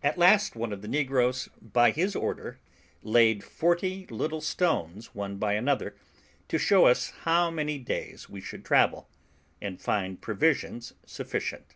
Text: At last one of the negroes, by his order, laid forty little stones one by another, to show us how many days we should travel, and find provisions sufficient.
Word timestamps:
At 0.00 0.16
last 0.16 0.54
one 0.54 0.72
of 0.72 0.80
the 0.80 0.86
negroes, 0.86 1.48
by 1.60 1.90
his 1.90 2.14
order, 2.14 2.60
laid 3.02 3.42
forty 3.42 4.06
little 4.06 4.40
stones 4.40 5.12
one 5.12 5.38
by 5.38 5.54
another, 5.54 5.96
to 6.46 6.56
show 6.56 6.86
us 6.86 7.10
how 7.22 7.50
many 7.50 7.76
days 7.76 8.28
we 8.28 8.40
should 8.40 8.64
travel, 8.64 9.08
and 9.60 9.82
find 9.82 10.20
provisions 10.22 10.92
sufficient. 11.04 11.74